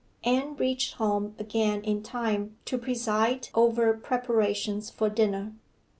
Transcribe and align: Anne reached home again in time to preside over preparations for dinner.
Anne 0.23 0.55
reached 0.55 0.95
home 0.95 1.35
again 1.37 1.79
in 1.83 2.01
time 2.01 2.57
to 2.65 2.75
preside 2.75 3.49
over 3.53 3.93
preparations 3.93 4.89
for 4.89 5.09
dinner. 5.11 5.53